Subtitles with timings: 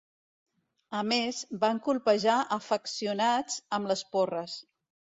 [0.99, 4.61] A més, van colpejar afeccionats amb les porres.